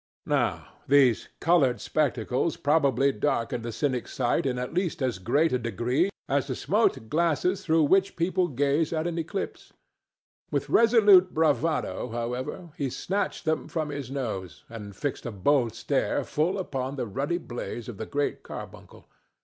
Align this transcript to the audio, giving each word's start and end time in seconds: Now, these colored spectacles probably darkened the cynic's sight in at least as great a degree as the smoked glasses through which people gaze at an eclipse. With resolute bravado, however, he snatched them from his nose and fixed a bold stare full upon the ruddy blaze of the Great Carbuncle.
Now, 0.25 0.77
these 0.87 1.29
colored 1.39 1.79
spectacles 1.79 2.57
probably 2.57 3.11
darkened 3.11 3.63
the 3.63 3.71
cynic's 3.71 4.11
sight 4.15 4.47
in 4.47 4.57
at 4.57 4.73
least 4.73 4.99
as 5.03 5.19
great 5.19 5.53
a 5.53 5.59
degree 5.59 6.09
as 6.27 6.47
the 6.47 6.55
smoked 6.55 7.07
glasses 7.07 7.63
through 7.63 7.83
which 7.83 8.15
people 8.15 8.47
gaze 8.47 8.91
at 8.91 9.05
an 9.05 9.19
eclipse. 9.19 9.73
With 10.49 10.71
resolute 10.71 11.35
bravado, 11.35 12.09
however, 12.09 12.69
he 12.77 12.89
snatched 12.89 13.45
them 13.45 13.67
from 13.67 13.89
his 13.89 14.09
nose 14.09 14.65
and 14.69 14.95
fixed 14.95 15.27
a 15.27 15.31
bold 15.31 15.75
stare 15.75 16.23
full 16.23 16.57
upon 16.57 16.95
the 16.95 17.05
ruddy 17.05 17.37
blaze 17.37 17.87
of 17.87 17.97
the 17.97 18.07
Great 18.07 18.41
Carbuncle. 18.41 19.07